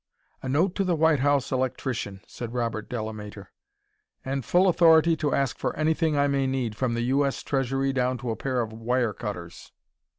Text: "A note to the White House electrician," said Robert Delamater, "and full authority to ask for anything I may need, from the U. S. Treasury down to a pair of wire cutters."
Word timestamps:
"A 0.41 0.49
note 0.49 0.73
to 0.77 0.83
the 0.83 0.95
White 0.95 1.19
House 1.19 1.51
electrician," 1.51 2.21
said 2.25 2.55
Robert 2.55 2.89
Delamater, 2.89 3.51
"and 4.25 4.43
full 4.43 4.67
authority 4.67 5.15
to 5.17 5.31
ask 5.35 5.59
for 5.59 5.75
anything 5.75 6.17
I 6.17 6.25
may 6.25 6.47
need, 6.47 6.75
from 6.75 6.95
the 6.95 7.01
U. 7.03 7.23
S. 7.23 7.43
Treasury 7.43 7.93
down 7.93 8.17
to 8.17 8.31
a 8.31 8.35
pair 8.35 8.61
of 8.61 8.73
wire 8.73 9.13
cutters." 9.13 9.71